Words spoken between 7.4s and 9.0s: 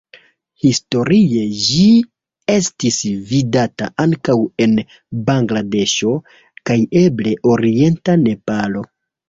orienta Nepalo.